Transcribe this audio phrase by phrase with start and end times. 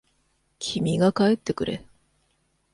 [0.57, 1.85] 君が帰ってくれ。